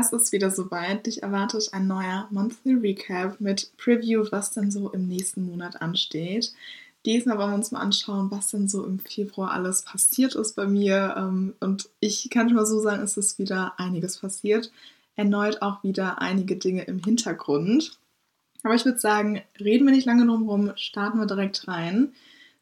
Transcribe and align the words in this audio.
Es 0.00 0.12
ist 0.12 0.32
wieder 0.32 0.50
soweit. 0.50 1.06
Dich 1.06 1.22
erwartet 1.22 1.68
ein 1.72 1.86
neuer 1.86 2.26
Monthly 2.30 2.74
Recap 2.74 3.40
mit 3.40 3.70
Preview, 3.76 4.26
was 4.32 4.50
denn 4.50 4.72
so 4.72 4.90
im 4.90 5.06
nächsten 5.06 5.46
Monat 5.46 5.80
ansteht. 5.80 6.52
Diesmal 7.06 7.38
wollen 7.38 7.50
wir 7.50 7.54
uns 7.54 7.70
mal 7.70 7.78
anschauen, 7.78 8.28
was 8.32 8.48
denn 8.48 8.66
so 8.66 8.84
im 8.84 8.98
Februar 8.98 9.52
alles 9.52 9.82
passiert 9.82 10.34
ist 10.34 10.56
bei 10.56 10.66
mir. 10.66 11.14
Ähm, 11.16 11.54
und 11.60 11.90
ich 12.00 12.28
kann 12.28 12.48
schon 12.48 12.56
mal 12.56 12.66
so 12.66 12.80
sagen, 12.80 13.04
es 13.04 13.16
ist 13.16 13.38
wieder 13.38 13.74
einiges 13.78 14.18
passiert. 14.18 14.72
Erneut 15.14 15.62
auch 15.62 15.84
wieder 15.84 16.20
einige 16.20 16.56
Dinge 16.56 16.82
im 16.82 16.98
Hintergrund. 16.98 17.96
Aber 18.64 18.74
ich 18.74 18.84
würde 18.84 18.98
sagen, 18.98 19.42
reden 19.60 19.86
wir 19.86 19.94
nicht 19.94 20.06
lange 20.06 20.26
drum 20.26 20.46
herum, 20.46 20.72
starten 20.74 21.20
wir 21.20 21.26
direkt 21.26 21.68
rein. 21.68 22.14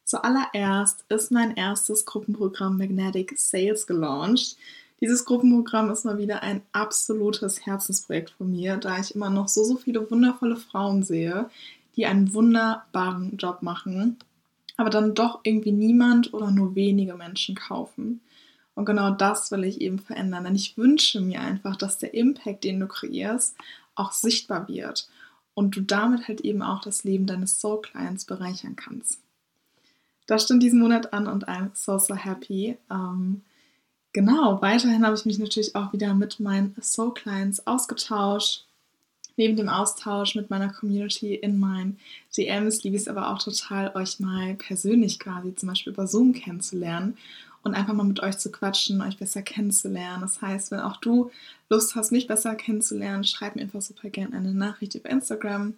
Zuallererst 0.03 1.05
ist 1.09 1.31
mein 1.31 1.55
erstes 1.55 2.05
Gruppenprogramm 2.05 2.77
Magnetic 2.77 3.33
Sales 3.39 3.87
gelauncht. 3.87 4.55
Dieses 5.03 5.25
Gruppenprogramm 5.25 5.91
ist 5.91 6.05
mal 6.05 6.17
wieder 6.17 6.43
ein 6.43 6.61
absolutes 6.71 7.65
Herzensprojekt 7.65 8.29
von 8.29 8.49
mir, 8.49 8.77
da 8.77 9.01
ich 9.01 9.13
immer 9.13 9.29
noch 9.29 9.49
so, 9.49 9.65
so 9.65 9.75
viele 9.75 10.09
wundervolle 10.09 10.55
Frauen 10.55 11.03
sehe, 11.03 11.49
die 11.97 12.05
einen 12.05 12.33
wunderbaren 12.33 13.35
Job 13.35 13.63
machen, 13.63 14.15
aber 14.77 14.89
dann 14.89 15.13
doch 15.13 15.41
irgendwie 15.43 15.73
niemand 15.73 16.33
oder 16.33 16.51
nur 16.51 16.75
wenige 16.75 17.15
Menschen 17.15 17.53
kaufen. 17.53 18.21
Und 18.75 18.85
genau 18.85 19.09
das 19.09 19.51
will 19.51 19.65
ich 19.65 19.81
eben 19.81 19.99
verändern, 19.99 20.45
denn 20.45 20.55
ich 20.55 20.77
wünsche 20.77 21.19
mir 21.19 21.41
einfach, 21.41 21.75
dass 21.75 21.97
der 21.97 22.13
Impact, 22.13 22.63
den 22.63 22.79
du 22.79 22.87
kreierst, 22.87 23.57
auch 23.95 24.13
sichtbar 24.13 24.69
wird 24.69 25.09
und 25.53 25.75
du 25.75 25.81
damit 25.81 26.29
halt 26.29 26.39
eben 26.39 26.61
auch 26.61 26.79
das 26.79 27.03
Leben 27.03 27.25
deines 27.25 27.59
Soul 27.59 27.81
Clients 27.81 28.23
bereichern 28.23 28.77
kannst. 28.77 29.19
Das 30.27 30.45
stimmt 30.45 30.63
diesen 30.63 30.79
Monat 30.79 31.11
an 31.11 31.27
und 31.27 31.49
I'm 31.49 31.71
so, 31.73 31.97
so 31.97 32.15
happy. 32.15 32.77
Ähm, 32.89 33.41
Genau, 34.13 34.61
weiterhin 34.61 35.03
habe 35.03 35.15
ich 35.15 35.25
mich 35.25 35.39
natürlich 35.39 35.75
auch 35.75 35.91
wieder 35.91 36.13
mit 36.13 36.39
meinen 36.39 36.75
Soul 36.79 37.15
Clients 37.15 37.65
ausgetauscht. 37.65 38.65
Neben 39.35 39.57
dem 39.57 39.69
Austausch 39.69 40.35
mit 40.35 40.51
meiner 40.51 40.71
Community 40.71 41.33
in 41.33 41.59
meinen 41.59 41.97
DMs 42.37 42.83
liebe 42.83 42.95
ich 42.95 43.01
es 43.03 43.07
aber 43.07 43.31
auch 43.33 43.39
total, 43.39 43.91
euch 43.95 44.19
mal 44.19 44.53
persönlich 44.53 45.17
quasi 45.19 45.55
zum 45.55 45.69
Beispiel 45.69 45.93
über 45.93 46.05
Zoom 46.05 46.33
kennenzulernen 46.33 47.17
und 47.63 47.73
einfach 47.73 47.93
mal 47.93 48.03
mit 48.03 48.19
euch 48.19 48.37
zu 48.37 48.51
quatschen, 48.51 49.01
euch 49.01 49.17
besser 49.17 49.41
kennenzulernen. 49.41 50.21
Das 50.21 50.41
heißt, 50.43 50.69
wenn 50.69 50.81
auch 50.81 50.97
du 50.97 51.31
Lust 51.69 51.95
hast, 51.95 52.11
mich 52.11 52.27
besser 52.27 52.53
kennenzulernen, 52.53 53.23
schreib 53.23 53.55
mir 53.55 53.63
einfach 53.63 53.81
super 53.81 54.11
gerne 54.11 54.37
eine 54.37 54.53
Nachricht 54.53 54.93
über 54.93 55.09
Instagram. 55.09 55.73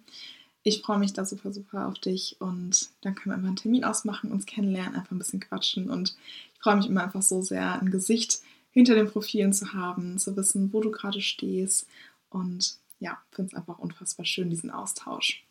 Ich 0.62 0.82
freue 0.82 0.98
mich 0.98 1.14
da 1.14 1.24
super, 1.24 1.52
super 1.52 1.86
auf 1.86 1.98
dich 1.98 2.36
und 2.40 2.90
dann 3.00 3.14
können 3.14 3.32
wir 3.32 3.36
einfach 3.36 3.46
einen 3.46 3.56
Termin 3.56 3.84
ausmachen, 3.84 4.32
uns 4.32 4.44
kennenlernen, 4.44 4.96
einfach 4.96 5.12
ein 5.12 5.18
bisschen 5.18 5.40
quatschen 5.40 5.88
und 5.88 6.14
ich 6.56 6.62
freue 6.62 6.76
mich 6.76 6.86
immer 6.86 7.04
einfach 7.04 7.22
so 7.22 7.42
sehr, 7.42 7.80
ein 7.80 7.90
Gesicht 7.90 8.40
hinter 8.70 8.94
den 8.94 9.10
Profilen 9.10 9.52
zu 9.52 9.74
haben, 9.74 10.18
zu 10.18 10.36
wissen, 10.36 10.72
wo 10.72 10.80
du 10.80 10.90
gerade 10.90 11.20
stehst. 11.20 11.86
Und 12.30 12.76
ja, 12.98 13.18
finde 13.30 13.50
es 13.52 13.56
einfach 13.56 13.78
unfassbar 13.78 14.24
schön, 14.24 14.50
diesen 14.50 14.70
Austausch. 14.70 15.44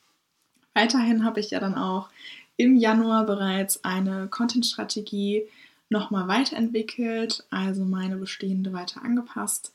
Weiterhin 0.74 1.24
habe 1.24 1.40
ich 1.40 1.52
ja 1.52 1.60
dann 1.60 1.76
auch 1.76 2.10
im 2.58 2.76
Januar 2.76 3.26
bereits 3.26 3.84
eine 3.84 4.28
Content-Strategie 4.28 5.44
nochmal 5.90 6.28
weiterentwickelt, 6.28 7.46
also 7.50 7.86
meine 7.86 8.18
bestehende 8.18 8.74
weiter 8.74 9.04
angepasst. 9.04 9.72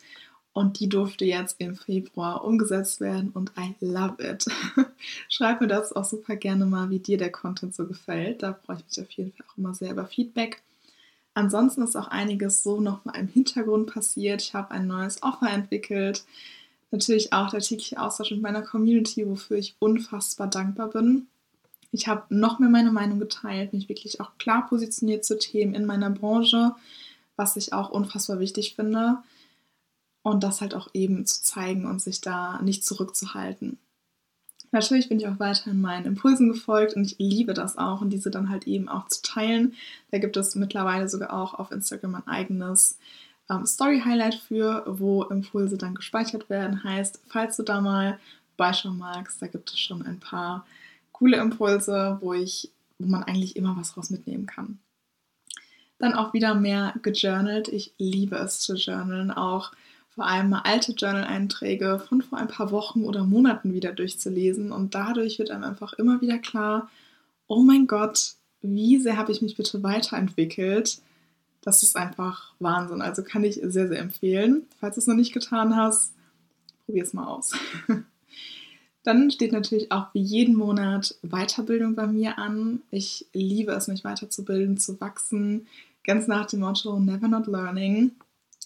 Und 0.52 0.80
die 0.80 0.88
durfte 0.88 1.24
jetzt 1.24 1.60
im 1.60 1.76
Februar 1.76 2.44
umgesetzt 2.44 3.00
werden 3.00 3.30
und 3.30 3.52
I 3.56 3.76
love 3.80 4.20
it. 4.20 4.46
Schreib 5.28 5.60
mir 5.60 5.68
das 5.68 5.92
auch 5.92 6.04
super 6.04 6.34
gerne 6.34 6.66
mal, 6.66 6.90
wie 6.90 6.98
dir 6.98 7.18
der 7.18 7.30
Content 7.30 7.72
so 7.72 7.86
gefällt. 7.86 8.42
Da 8.42 8.54
freue 8.54 8.78
ich 8.78 8.84
mich 8.84 9.06
auf 9.06 9.10
jeden 9.12 9.32
Fall 9.32 9.46
auch 9.48 9.56
immer 9.56 9.74
sehr 9.74 9.92
über 9.92 10.06
Feedback. 10.06 10.60
Ansonsten 11.34 11.82
ist 11.82 11.96
auch 11.96 12.08
einiges 12.08 12.62
so 12.62 12.80
noch 12.80 13.04
mal 13.04 13.16
im 13.16 13.28
Hintergrund 13.28 13.92
passiert. 13.92 14.42
Ich 14.42 14.54
habe 14.54 14.72
ein 14.72 14.86
neues 14.86 15.22
Offer 15.22 15.50
entwickelt. 15.50 16.24
Natürlich 16.90 17.32
auch 17.32 17.50
der 17.50 17.60
tägliche 17.60 18.00
Austausch 18.00 18.32
mit 18.32 18.42
meiner 18.42 18.62
Community, 18.62 19.26
wofür 19.26 19.56
ich 19.56 19.76
unfassbar 19.78 20.48
dankbar 20.48 20.88
bin. 20.88 21.28
Ich 21.92 22.08
habe 22.08 22.24
noch 22.30 22.58
mehr 22.58 22.68
meine 22.68 22.92
Meinung 22.92 23.18
geteilt, 23.18 23.72
mich 23.72 23.88
wirklich 23.88 24.20
auch 24.20 24.38
klar 24.38 24.68
positioniert 24.68 25.24
zu 25.24 25.38
Themen 25.38 25.74
in 25.74 25.86
meiner 25.86 26.10
Branche, 26.10 26.74
was 27.36 27.56
ich 27.56 27.72
auch 27.72 27.90
unfassbar 27.90 28.38
wichtig 28.38 28.74
finde. 28.74 29.18
Und 30.22 30.44
das 30.44 30.60
halt 30.60 30.74
auch 30.74 30.88
eben 30.92 31.24
zu 31.26 31.42
zeigen 31.42 31.86
und 31.86 32.02
sich 32.02 32.20
da 32.20 32.60
nicht 32.60 32.84
zurückzuhalten. 32.84 33.78
Natürlich 34.72 35.08
bin 35.08 35.18
ich 35.18 35.26
auch 35.26 35.40
weiterhin 35.40 35.80
meinen 35.80 36.06
Impulsen 36.06 36.52
gefolgt 36.52 36.94
und 36.94 37.04
ich 37.04 37.18
liebe 37.18 37.54
das 37.54 37.76
auch 37.76 38.00
und 38.00 38.10
diese 38.10 38.30
dann 38.30 38.50
halt 38.50 38.66
eben 38.66 38.88
auch 38.88 39.08
zu 39.08 39.22
teilen. 39.22 39.74
Da 40.10 40.18
gibt 40.18 40.36
es 40.36 40.54
mittlerweile 40.54 41.08
sogar 41.08 41.32
auch 41.32 41.54
auf 41.54 41.72
Instagram 41.72 42.14
ein 42.14 42.26
eigenes 42.28 42.98
ähm, 43.50 43.66
Story-Highlight 43.66 44.36
für, 44.36 44.84
wo 44.86 45.24
Impulse 45.24 45.76
dann 45.76 45.96
gespeichert 45.96 46.48
werden. 46.48 46.84
Heißt, 46.84 47.20
falls 47.26 47.56
du 47.56 47.64
da 47.64 47.80
mal 47.80 48.18
beischauen 48.56 48.98
magst, 48.98 49.42
da 49.42 49.48
gibt 49.48 49.70
es 49.70 49.78
schon 49.78 50.02
ein 50.06 50.20
paar 50.20 50.64
coole 51.12 51.38
Impulse, 51.38 52.18
wo 52.20 52.32
ich, 52.32 52.70
wo 52.98 53.08
man 53.08 53.24
eigentlich 53.24 53.56
immer 53.56 53.76
was 53.76 53.96
raus 53.96 54.10
mitnehmen 54.10 54.46
kann. 54.46 54.78
Dann 55.98 56.14
auch 56.14 56.32
wieder 56.32 56.54
mehr 56.54 56.94
gejournalt. 57.02 57.68
Ich 57.68 57.92
liebe 57.98 58.36
es 58.36 58.60
zu 58.60 58.74
journalen, 58.76 59.30
auch 59.30 59.72
vor 60.14 60.26
allem 60.26 60.52
alte 60.52 60.92
Journal-Einträge 60.92 62.02
von 62.08 62.22
vor 62.22 62.38
ein 62.38 62.48
paar 62.48 62.70
Wochen 62.70 63.04
oder 63.04 63.24
Monaten 63.24 63.72
wieder 63.72 63.92
durchzulesen. 63.92 64.72
Und 64.72 64.94
dadurch 64.94 65.38
wird 65.38 65.50
einem 65.50 65.64
einfach 65.64 65.92
immer 65.94 66.20
wieder 66.20 66.38
klar, 66.38 66.90
oh 67.46 67.62
mein 67.62 67.86
Gott, 67.86 68.34
wie 68.62 68.98
sehr 68.98 69.16
habe 69.16 69.32
ich 69.32 69.40
mich 69.40 69.56
bitte 69.56 69.82
weiterentwickelt. 69.82 71.00
Das 71.62 71.82
ist 71.82 71.96
einfach 71.96 72.52
Wahnsinn. 72.58 73.02
Also 73.02 73.22
kann 73.22 73.44
ich 73.44 73.60
sehr, 73.62 73.88
sehr 73.88 73.98
empfehlen. 73.98 74.66
Falls 74.80 74.96
du 74.96 75.00
es 75.00 75.06
noch 75.06 75.14
nicht 75.14 75.32
getan 75.32 75.76
hast, 75.76 76.12
probier 76.86 77.04
es 77.04 77.12
mal 77.12 77.26
aus. 77.26 77.52
Dann 79.02 79.30
steht 79.30 79.52
natürlich 79.52 79.92
auch 79.92 80.12
wie 80.12 80.20
jeden 80.20 80.56
Monat 80.56 81.14
Weiterbildung 81.22 81.94
bei 81.94 82.06
mir 82.06 82.36
an. 82.38 82.82
Ich 82.90 83.26
liebe 83.32 83.72
es, 83.72 83.88
mich 83.88 84.04
weiterzubilden, 84.04 84.76
zu 84.76 85.00
wachsen. 85.00 85.66
Ganz 86.04 86.26
nach 86.26 86.46
dem 86.46 86.60
Motto 86.60 86.98
Never 86.98 87.28
Not 87.28 87.46
Learning. 87.46 88.12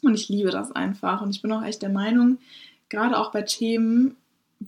Und 0.07 0.15
ich 0.15 0.29
liebe 0.29 0.51
das 0.51 0.73
einfach. 0.73 1.23
Und 1.23 1.31
ich 1.31 1.43
bin 1.43 1.53
auch 1.53 1.63
echt 1.63 1.83
der 1.83 1.91
Meinung, 1.91 2.39
gerade 2.89 3.19
auch 3.19 3.33
bei 3.33 3.43
Themen, 3.43 4.17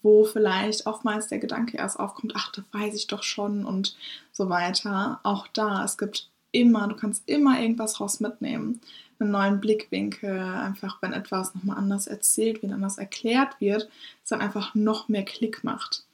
wo 0.02 0.24
vielleicht 0.24 0.86
oftmals 0.86 1.28
der 1.28 1.38
Gedanke 1.38 1.78
erst 1.78 1.98
aufkommt, 1.98 2.32
ach, 2.36 2.52
das 2.52 2.64
weiß 2.72 2.94
ich 2.94 3.06
doch 3.06 3.22
schon 3.22 3.64
und 3.64 3.96
so 4.32 4.48
weiter. 4.48 5.20
Auch 5.22 5.46
da, 5.48 5.84
es 5.84 5.96
gibt 5.96 6.28
immer, 6.52 6.88
du 6.88 6.96
kannst 6.96 7.28
immer 7.28 7.60
irgendwas 7.60 8.00
raus 8.00 8.20
mitnehmen. 8.20 8.80
Einen 9.18 9.30
neuen 9.30 9.60
Blickwinkel, 9.60 10.38
einfach 10.38 11.00
wenn 11.00 11.12
etwas 11.12 11.54
nochmal 11.54 11.78
anders 11.78 12.06
erzählt 12.06 12.62
wird, 12.62 12.72
anders 12.72 12.98
erklärt 12.98 13.60
wird, 13.60 13.88
es 14.22 14.28
dann 14.28 14.42
einfach 14.42 14.74
noch 14.74 15.08
mehr 15.08 15.24
Klick 15.24 15.64
macht. 15.64 16.04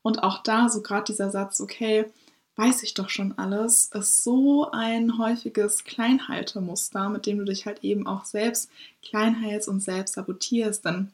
Und 0.00 0.22
auch 0.22 0.42
da, 0.42 0.68
so 0.68 0.80
gerade 0.80 1.04
dieser 1.04 1.30
Satz, 1.30 1.60
okay, 1.60 2.06
weiß 2.58 2.82
ich 2.82 2.92
doch 2.94 3.08
schon 3.08 3.38
alles, 3.38 3.90
ist 3.94 4.24
so 4.24 4.68
ein 4.72 5.16
häufiges 5.16 5.84
Kleinhaltemuster, 5.84 7.08
mit 7.08 7.24
dem 7.24 7.38
du 7.38 7.44
dich 7.44 7.66
halt 7.66 7.84
eben 7.84 8.08
auch 8.08 8.24
selbst 8.24 8.68
kleinhältst 9.00 9.68
und 9.68 9.80
selbst 9.80 10.14
sabotierst. 10.14 10.84
Denn 10.84 11.12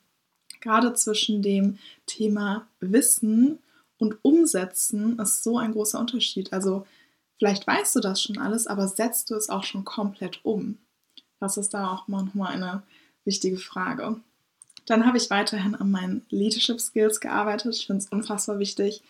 gerade 0.63 0.95
zwischen 0.95 1.43
dem 1.43 1.79
Thema 2.07 2.67
Wissen 2.81 3.59
und 3.99 4.17
Umsetzen 4.23 5.19
ist 5.19 5.45
so 5.45 5.59
ein 5.59 5.73
großer 5.73 6.01
Unterschied. 6.01 6.51
Also 6.55 6.87
vielleicht 7.39 7.67
weißt 7.67 7.95
du 7.95 8.01
das 8.01 8.23
schon 8.23 8.39
alles, 8.39 8.67
aber 8.67 8.89
setzt 8.89 9.29
du 9.29 9.35
es 9.35 9.51
auch 9.51 9.65
schon 9.65 9.85
komplett 9.85 10.41
um? 10.45 10.79
Das 11.41 11.59
ist 11.59 11.75
da 11.75 11.93
auch 11.93 12.09
nochmal 12.09 12.55
eine 12.55 12.83
wichtige 13.27 13.59
Frage. 13.59 14.19
Dann 14.87 15.05
habe 15.05 15.19
ich 15.19 15.29
weiterhin 15.29 15.75
an 15.75 15.91
meinen 15.91 16.25
Leadership 16.31 16.81
Skills 16.81 17.21
gearbeitet. 17.21 17.77
Ich 17.77 17.87
finde 17.87 18.03
es 18.03 18.09
unfassbar 18.09 18.59
wichtig, 18.59 19.03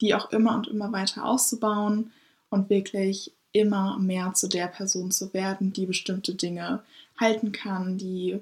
die 0.00 0.14
auch 0.14 0.30
immer 0.30 0.54
und 0.54 0.68
immer 0.68 0.92
weiter 0.92 1.24
auszubauen 1.24 2.12
und 2.50 2.70
wirklich 2.70 3.32
immer 3.52 3.98
mehr 3.98 4.34
zu 4.34 4.48
der 4.48 4.68
Person 4.68 5.10
zu 5.10 5.32
werden, 5.32 5.72
die 5.72 5.86
bestimmte 5.86 6.34
Dinge 6.34 6.82
halten 7.18 7.52
kann, 7.52 7.98
die 7.98 8.38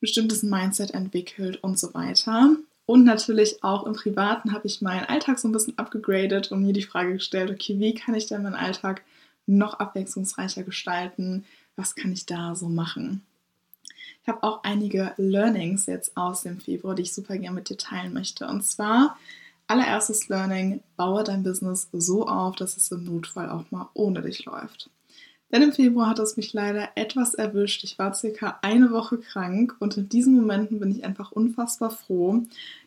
bestimmtes 0.00 0.42
Mindset 0.42 0.92
entwickelt 0.92 1.62
und 1.62 1.78
so 1.78 1.94
weiter. 1.94 2.56
Und 2.86 3.04
natürlich 3.04 3.62
auch 3.62 3.86
im 3.86 3.92
Privaten 3.92 4.52
habe 4.52 4.66
ich 4.66 4.80
meinen 4.80 5.04
Alltag 5.04 5.38
so 5.38 5.46
ein 5.46 5.52
bisschen 5.52 5.78
abgegradet 5.78 6.50
und 6.50 6.62
mir 6.64 6.72
die 6.72 6.82
Frage 6.82 7.12
gestellt, 7.12 7.50
okay, 7.50 7.78
wie 7.78 7.94
kann 7.94 8.14
ich 8.14 8.26
denn 8.26 8.42
meinen 8.42 8.54
Alltag 8.54 9.02
noch 9.46 9.74
abwechslungsreicher 9.74 10.64
gestalten? 10.64 11.44
Was 11.76 11.94
kann 11.94 12.12
ich 12.12 12.26
da 12.26 12.56
so 12.56 12.68
machen? 12.68 13.22
Ich 14.22 14.28
habe 14.28 14.42
auch 14.42 14.64
einige 14.64 15.12
Learnings 15.16 15.86
jetzt 15.86 16.16
aus 16.16 16.42
dem 16.42 16.60
Februar, 16.60 16.94
die 16.94 17.02
ich 17.02 17.14
super 17.14 17.38
gerne 17.38 17.54
mit 17.54 17.68
dir 17.68 17.78
teilen 17.78 18.12
möchte. 18.12 18.46
Und 18.48 18.64
zwar 18.64 19.16
allererstes 19.70 20.28
Learning, 20.28 20.82
baue 20.96 21.24
dein 21.24 21.42
Business 21.42 21.88
so 21.92 22.26
auf, 22.26 22.56
dass 22.56 22.76
es 22.76 22.90
im 22.90 23.04
Notfall 23.04 23.48
auch 23.48 23.70
mal 23.70 23.88
ohne 23.94 24.22
dich 24.22 24.44
läuft. 24.44 24.90
Denn 25.52 25.62
im 25.62 25.72
Februar 25.72 26.10
hat 26.10 26.18
es 26.18 26.36
mich 26.36 26.52
leider 26.52 26.90
etwas 26.94 27.34
erwischt. 27.34 27.82
Ich 27.82 27.98
war 27.98 28.14
circa 28.14 28.58
eine 28.62 28.92
Woche 28.92 29.18
krank 29.18 29.76
und 29.80 29.96
in 29.96 30.08
diesen 30.08 30.36
Momenten 30.36 30.78
bin 30.78 30.90
ich 30.90 31.04
einfach 31.04 31.32
unfassbar 31.32 31.90
froh, 31.90 32.42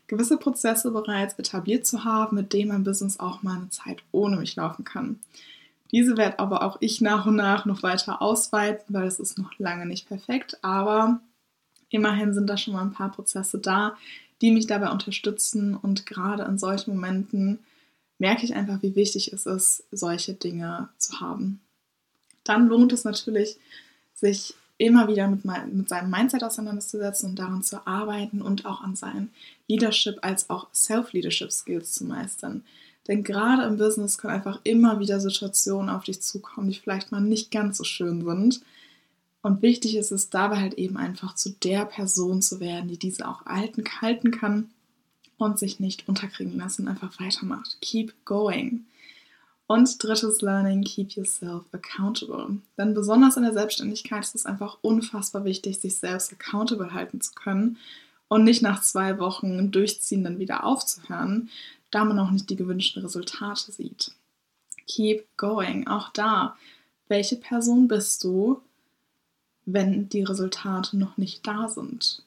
gewisse 0.08 0.38
Prozesse 0.38 0.92
bereits 0.92 1.38
etabliert 1.40 1.86
zu 1.86 2.06
haben, 2.06 2.36
mit 2.36 2.54
denen 2.54 2.70
mein 2.70 2.84
Business 2.84 3.20
auch 3.20 3.44
mal 3.44 3.58
eine 3.58 3.70
Zeit 3.70 4.04
ohne 4.12 4.38
mich 4.38 4.56
laufen 4.56 4.86
kann. 4.86 5.20
Diese 5.92 6.18
werde 6.18 6.40
aber 6.40 6.64
auch 6.64 6.78
ich 6.80 7.02
nach 7.02 7.26
und 7.26 7.36
nach 7.36 7.66
noch 7.66 7.84
weiter 7.84 8.22
ausweiten, 8.22 8.94
weil 8.94 9.08
es 9.08 9.20
ist 9.20 9.38
noch 9.38 9.52
lange 9.60 9.86
nicht 9.86 10.08
perfekt, 10.08 10.58
aber 10.64 11.20
immerhin 11.90 12.34
sind 12.34 12.50
da 12.50 12.58
schon 12.58 12.74
mal 12.74 12.82
ein 12.82 12.94
paar 12.94 13.12
Prozesse 13.12 13.60
da, 13.60 13.96
die 14.44 14.52
mich 14.52 14.68
dabei 14.68 14.92
unterstützen 14.92 15.74
und 15.74 16.06
gerade 16.06 16.44
in 16.44 16.58
solchen 16.60 16.92
Momenten 16.92 17.60
merke 18.20 18.44
ich 18.44 18.54
einfach, 18.54 18.82
wie 18.82 18.94
wichtig 18.94 19.32
es 19.32 19.46
ist, 19.46 19.86
solche 19.90 20.34
Dinge 20.34 20.90
zu 20.98 21.22
haben. 21.22 21.62
Dann 22.44 22.68
lohnt 22.68 22.92
es 22.92 23.06
natürlich, 23.06 23.56
sich 24.14 24.54
immer 24.78 25.08
wieder 25.08 25.30
mit, 25.30 25.46
mit 25.46 25.88
seinem 25.88 26.10
Mindset 26.12 26.44
auseinanderzusetzen 26.44 27.30
und 27.30 27.40
daran 27.40 27.64
zu 27.64 27.88
arbeiten 27.88 28.42
und 28.42 28.66
auch 28.66 28.82
an 28.82 28.98
seinen 28.98 29.30
Leadership 29.70 30.18
als 30.22 30.50
auch 30.50 30.68
Self-Leadership 30.74 31.54
Skills 31.54 31.94
zu 31.94 32.04
meistern. 32.04 32.66
Denn 33.08 33.24
gerade 33.24 33.64
im 33.64 33.78
Business 33.78 34.18
können 34.18 34.34
einfach 34.34 34.60
immer 34.66 35.00
wieder 35.00 35.22
Situationen 35.22 35.90
auf 35.90 36.04
dich 36.04 36.22
zukommen, 36.22 36.70
die 36.70 36.78
vielleicht 36.78 37.14
mal 37.14 37.22
nicht 37.22 37.50
ganz 37.50 37.78
so 37.78 37.86
schön 37.86 38.26
sind. 38.26 38.60
Und 39.44 39.62
wichtig 39.62 39.98
ist 39.98 40.12
es 40.12 40.30
dabei 40.30 40.62
halt 40.62 40.76
eben 40.76 40.96
einfach 40.96 41.36
zu 41.36 41.50
der 41.50 41.86
Person 41.86 42.42
zu 42.42 42.62
werden, 42.62 42.88
die 42.88 42.98
diese 42.98 43.28
auch 43.28 43.46
halten, 43.46 43.84
halten 44.02 44.32
kann 44.32 44.72
und 45.38 45.60
sich 45.60 45.82
nicht 45.82 46.08
unterkriegen 46.08 46.58
lassen, 46.58 46.88
einfach 46.88 47.20
weitermacht. 47.20 47.78
Keep 47.82 48.14
going. 48.24 48.86
Und 49.68 50.02
drittes 50.02 50.42
Learning, 50.42 50.84
keep 50.84 51.12
yourself 51.12 51.66
accountable. 51.74 52.58
Denn 52.78 52.94
besonders 52.94 53.36
in 53.36 53.44
der 53.44 53.54
Selbstständigkeit 53.54 54.24
ist 54.24 54.36
es 54.36 54.46
einfach 54.46 54.78
unfassbar 54.82 55.44
wichtig, 55.44 55.80
sich 55.80 55.98
selbst 55.98 56.32
accountable 56.32 56.94
halten 56.94 57.20
zu 57.20 57.34
können 57.34 57.78
und 58.30 58.46
nicht 58.46 58.62
nach 58.62 58.82
zwei 58.82 59.20
Wochen 59.20 59.72
durchziehen 59.72 60.24
dann 60.24 60.40
wieder 60.40 60.64
aufzuhören, 60.64 61.50
da 61.92 62.06
man 62.06 62.20
auch 62.20 62.32
nicht 62.32 62.50
die 62.50 62.56
gewünschten 62.56 63.04
Resultate 63.04 63.74
sieht. 63.74 64.12
Keep 64.88 65.26
going. 65.36 65.88
Auch 65.88 66.10
da, 66.14 66.56
welche 67.10 67.36
Person 67.36 67.90
bist 67.90 68.24
du, 68.24 68.62
wenn 69.66 70.10
die 70.10 70.24
Resultate 70.24 70.98
noch 70.98 71.18
nicht 71.18 71.46
da 71.48 71.68
sind? 71.68 72.24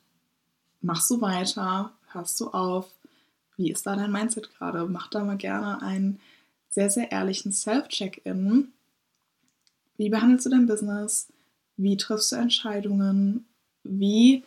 Machst 0.81 1.11
du 1.11 1.21
weiter? 1.21 1.93
Hörst 2.13 2.41
du 2.41 2.49
auf? 2.49 2.91
Wie 3.57 3.71
ist 3.71 3.87
da 3.87 3.97
dein 3.97 4.13
Mindset 4.13 4.51
gerade? 4.57 4.87
Mach 4.87 5.09
da 5.09 5.25
mal 5.25 5.37
gerne 5.37 5.83
einen 5.83 6.21
sehr, 6.69 6.91
sehr 6.91 7.11
ehrlichen 7.11 7.53
Self-Check-In. 7.53 8.73
Wie 9.97 10.09
behandelst 10.11 10.47
du 10.47 10.51
dein 10.51 10.67
Business? 10.67 11.29
Wie 11.77 11.97
triffst 11.97 12.33
du 12.33 12.37
Entscheidungen? 12.37 13.47
Wie, 13.83 14.45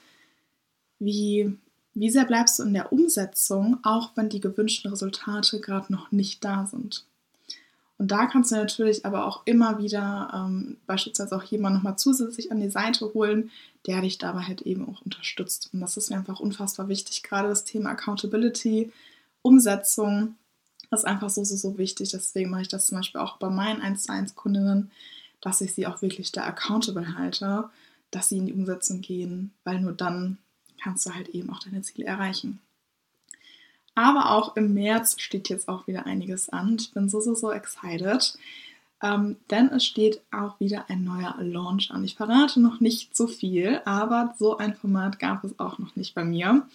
wie 1.00 1.58
wie 2.00 2.10
sehr 2.10 2.24
bleibst 2.24 2.60
du 2.60 2.64
in 2.64 2.74
der 2.74 2.94
Umsetzung, 2.94 3.80
auch 3.84 4.12
wenn 4.16 4.30
die 4.30 4.40
gewünschten 4.40 4.90
Resultate 4.90 5.60
gerade 5.60 5.92
noch 5.92 6.14
nicht 6.14 6.46
da 6.46 6.66
sind? 6.66 7.06
Und 8.00 8.12
da 8.12 8.28
kannst 8.28 8.52
du 8.52 8.56
natürlich 8.56 9.06
aber 9.06 9.26
auch 9.26 9.42
immer 9.44 9.78
wieder 9.78 10.32
ähm, 10.34 10.78
beispielsweise 10.88 11.36
auch 11.36 11.44
jemanden 11.44 11.80
nochmal 11.80 11.98
zusätzlich 11.98 12.50
an 12.50 12.62
die 12.62 12.70
Seite 12.70 13.14
holen, 13.14 13.52
der 13.86 14.02
dich 14.02 14.18
dabei 14.18 14.44
halt 14.44 14.62
eben 14.62 14.88
auch 14.88 15.02
unterstützt. 15.02 15.70
Und 15.74 15.82
das 15.82 15.98
ist 15.98 16.10
mir 16.10 16.16
einfach 16.16 16.40
unfassbar 16.40 16.88
wichtig. 16.88 17.24
Gerade 17.24 17.50
das 17.50 17.66
Thema 17.66 17.92
Accountability, 17.92 18.94
Umsetzung 19.42 20.36
ist 20.92 21.06
einfach 21.06 21.30
so, 21.30 21.44
so, 21.44 21.58
so 21.58 21.78
wichtig. 21.78 22.12
Deswegen 22.12 22.50
mache 22.50 22.62
ich 22.62 22.68
das 22.70 22.88
zum 22.88 22.98
Beispiel 22.98 23.20
auch 23.20 23.36
bei 23.36 23.50
meinen 23.50 23.82
1 23.82 24.04
zu 24.04 24.14
1 24.14 24.36
Kundinnen, 24.36 24.92
dass 25.42 25.60
ich 25.60 25.74
sie 25.74 25.86
auch 25.86 26.02
wirklich 26.02 26.32
da 26.32 26.46
accountable 26.46 27.18
halte, 27.18 27.70
dass 28.12 28.30
sie 28.30 28.38
in 28.38 28.46
die 28.46 28.54
Umsetzung 28.54 29.02
gehen, 29.02 29.52
weil 29.66 29.82
nur 29.82 29.94
dann 29.94 30.38
kannst 30.82 31.06
du 31.06 31.14
halt 31.14 31.28
eben 31.30 31.50
auch 31.50 31.60
deine 31.60 31.82
Ziele 31.82 32.08
erreichen. 32.08 32.60
Aber 34.00 34.32
auch 34.32 34.56
im 34.56 34.74
März 34.74 35.20
steht 35.20 35.50
jetzt 35.50 35.68
auch 35.68 35.86
wieder 35.86 36.06
einiges 36.06 36.48
an. 36.48 36.78
Ich 36.80 36.94
bin 36.94 37.10
so, 37.10 37.20
so, 37.20 37.36
so 37.36 37.52
excited. 37.52 38.34
Ähm, 39.04 39.36
denn 39.52 39.68
es 39.68 39.86
steht 39.86 40.22
auch 40.32 40.58
wieder 40.62 40.90
ein 40.90 41.04
neuer 41.04 41.36
Launch 41.42 41.92
an. 41.92 42.06
Ich 42.06 42.16
verrate 42.16 42.62
noch 42.62 42.80
nicht 42.80 43.14
so 43.14 43.28
viel, 43.28 43.82
aber 43.84 44.36
so 44.40 44.56
ein 44.56 44.74
Format 44.74 45.20
gab 45.20 45.44
es 45.44 45.60
auch 45.60 45.80
noch 45.80 45.98
nicht 45.98 46.16
bei 46.16 46.24
mir. 46.24 46.66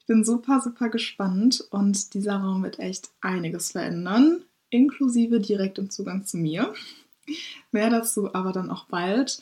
Ich 0.00 0.06
bin 0.06 0.24
super, 0.24 0.60
super 0.60 0.88
gespannt 0.88 1.64
und 1.70 2.14
dieser 2.14 2.38
Raum 2.38 2.64
wird 2.64 2.80
echt 2.80 3.10
einiges 3.20 3.70
verändern, 3.70 4.42
inklusive 4.68 5.38
direktem 5.38 5.88
Zugang 5.88 6.24
zu 6.24 6.36
mir. 6.36 6.74
Mehr 7.70 7.90
dazu 7.90 8.34
aber 8.34 8.50
dann 8.50 8.72
auch 8.72 8.86
bald. 8.86 9.40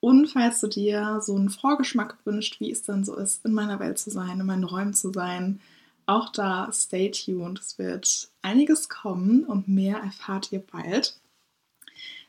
Und 0.00 0.26
falls 0.26 0.58
du 0.58 0.66
dir 0.66 1.20
so 1.22 1.36
einen 1.36 1.50
Vorgeschmack 1.50 2.18
wünscht, 2.24 2.58
wie 2.58 2.72
es 2.72 2.82
dann 2.82 3.04
so 3.04 3.14
ist, 3.14 3.44
in 3.44 3.52
meiner 3.52 3.78
Welt 3.78 4.00
zu 4.00 4.10
sein, 4.10 4.40
in 4.40 4.46
meinen 4.46 4.64
Räumen 4.64 4.92
zu 4.92 5.12
sein, 5.12 5.60
auch 6.06 6.30
da 6.30 6.70
stay 6.72 7.10
tuned. 7.10 7.58
Es 7.58 7.78
wird 7.78 8.28
einiges 8.42 8.88
kommen 8.88 9.44
und 9.44 9.68
mehr 9.68 9.98
erfahrt 9.98 10.52
ihr 10.52 10.60
bald. 10.60 11.18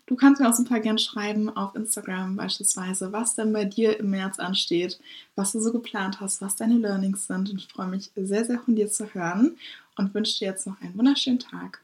Du 0.07 0.15
kannst 0.15 0.39
mir 0.39 0.47
auch 0.47 0.53
super 0.53 0.79
gern 0.79 0.99
schreiben 0.99 1.49
auf 1.49 1.75
Instagram 1.75 2.35
beispielsweise, 2.35 3.11
was 3.11 3.33
denn 3.33 3.51
bei 3.51 3.65
dir 3.65 3.99
im 3.99 4.11
März 4.11 4.37
ansteht, 4.37 4.99
was 5.35 5.53
du 5.53 5.59
so 5.59 5.71
geplant 5.71 6.21
hast, 6.21 6.41
was 6.41 6.55
deine 6.55 6.77
Learnings 6.77 7.25
sind. 7.25 7.49
Und 7.49 7.57
ich 7.57 7.67
freue 7.67 7.87
mich 7.87 8.11
sehr, 8.15 8.45
sehr 8.45 8.59
von 8.59 8.75
dir 8.75 8.89
zu 8.89 9.11
hören 9.15 9.57
und 9.97 10.13
wünsche 10.13 10.37
dir 10.37 10.49
jetzt 10.49 10.67
noch 10.67 10.79
einen 10.81 10.95
wunderschönen 10.95 11.39
Tag. 11.39 11.81